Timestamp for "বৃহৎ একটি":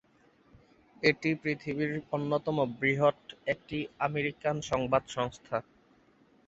2.79-3.77